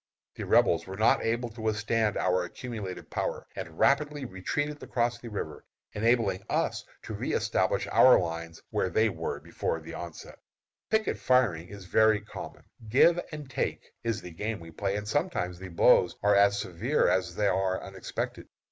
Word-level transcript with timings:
The 0.33 0.45
Rebels 0.47 0.87
were 0.87 0.97
not 0.97 1.21
able 1.23 1.49
to 1.49 1.61
withstand 1.61 2.17
our 2.17 2.43
accumulated 2.43 3.11
power, 3.11 3.45
and 3.55 3.77
rapidly 3.77 4.25
retreated 4.25 4.81
across 4.81 5.19
the 5.19 5.29
river, 5.29 5.63
enabling 5.93 6.43
us 6.49 6.83
to 7.03 7.13
reëstablish 7.13 7.87
our 7.91 8.17
lines 8.19 8.63
where 8.71 8.89
they 8.89 9.09
were 9.09 9.39
before 9.39 9.79
the 9.79 9.93
onset. 9.93 10.39
Picket 10.89 11.19
firing 11.19 11.67
is 11.67 11.85
very 11.85 12.19
common. 12.21 12.63
"Give 12.89 13.19
and 13.31 13.47
take" 13.47 13.91
is 14.03 14.21
the 14.23 14.31
game 14.31 14.59
we 14.59 14.71
play, 14.71 14.95
and 14.95 15.07
sometimes 15.07 15.59
the 15.59 15.67
blows 15.69 16.15
are 16.23 16.35
as 16.35 16.57
severe 16.59 17.07
as 17.07 17.35
they 17.35 17.45
are 17.47 17.79
unexpected. 17.79 18.47